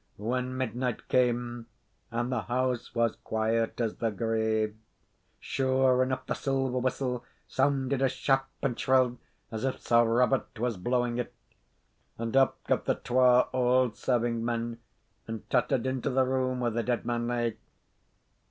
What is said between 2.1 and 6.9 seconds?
the house was quiet as the grave, sure enough the silver